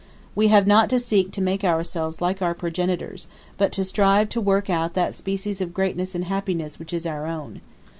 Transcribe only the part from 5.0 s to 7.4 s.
species of greatness and happiness which is our